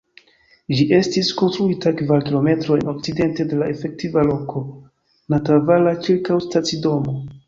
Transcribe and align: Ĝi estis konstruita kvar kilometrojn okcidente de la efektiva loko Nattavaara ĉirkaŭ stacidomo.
Ĝi 0.77 0.85
estis 0.99 1.27
konstruita 1.41 1.91
kvar 1.99 2.23
kilometrojn 2.29 2.89
okcidente 2.93 3.45
de 3.51 3.59
la 3.59 3.67
efektiva 3.73 4.23
loko 4.31 4.63
Nattavaara 5.35 5.93
ĉirkaŭ 6.09 6.39
stacidomo. 6.47 7.15